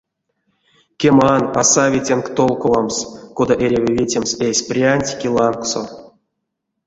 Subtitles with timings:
[0.99, 2.95] Кеман, а сави тенк толковамс,
[3.37, 5.81] кода эряви ветямс эсь прянть ки лангсо.